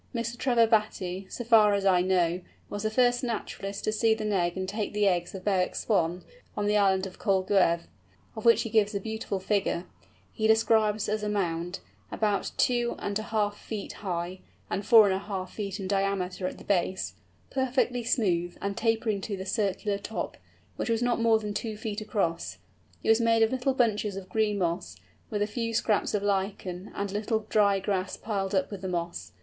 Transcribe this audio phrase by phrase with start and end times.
[0.15, 0.35] Mr.
[0.35, 4.55] Trevor Battye, so far as I know, was the first naturalist to see the nest
[4.57, 6.23] and take the eggs of Bewick's Swan,
[6.57, 7.81] on the island of Kolguev.
[7.81, 13.19] This nest—of which he gives a beautiful figure—he describes as a mound, about two and
[13.19, 14.39] a half feet high,
[14.71, 17.13] and four and a half feet in diameter at the base,
[17.51, 20.35] perfectly smooth, and tapering to the circular top,
[20.77, 22.57] which was not more than two feet across.
[23.03, 24.97] It was made of little bunches of green moss,
[25.29, 28.87] with a few scraps of lichen, and a little dry grass pulled up with the
[28.87, 29.33] moss.